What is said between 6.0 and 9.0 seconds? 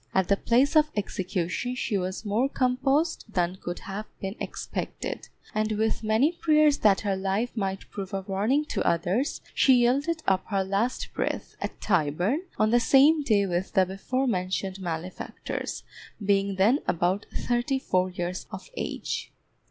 many prayers that her life might prove a warning to